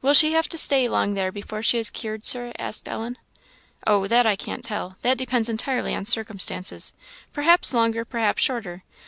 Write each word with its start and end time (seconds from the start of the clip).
"Will 0.00 0.14
she 0.14 0.32
have 0.34 0.48
to 0.50 0.56
stay 0.58 0.88
long 0.88 1.14
there 1.14 1.32
before 1.32 1.60
she 1.60 1.76
is 1.76 1.90
cured, 1.90 2.24
Sir?" 2.24 2.52
asked 2.56 2.88
Ellen. 2.88 3.18
"Oh, 3.84 4.06
that 4.06 4.24
I 4.24 4.36
can't 4.36 4.62
tell; 4.64 4.96
that 5.02 5.18
depends 5.18 5.48
entirely 5.48 5.92
on 5.92 6.04
circumstances 6.04 6.94
perhaps 7.32 7.74
longer, 7.74 8.04
perhaps 8.04 8.40
shorter. 8.44 8.84